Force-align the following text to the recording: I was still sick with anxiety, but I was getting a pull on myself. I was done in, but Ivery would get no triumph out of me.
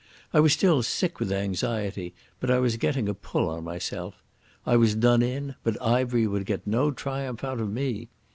I 0.33 0.39
was 0.39 0.51
still 0.53 0.81
sick 0.81 1.19
with 1.19 1.31
anxiety, 1.31 2.15
but 2.39 2.49
I 2.49 2.57
was 2.57 2.75
getting 2.77 3.07
a 3.07 3.13
pull 3.13 3.47
on 3.47 3.63
myself. 3.63 4.23
I 4.65 4.75
was 4.75 4.95
done 4.95 5.21
in, 5.21 5.53
but 5.63 5.79
Ivery 5.79 6.25
would 6.25 6.47
get 6.47 6.65
no 6.65 6.89
triumph 6.89 7.43
out 7.43 7.59
of 7.59 7.69
me. 7.71 8.09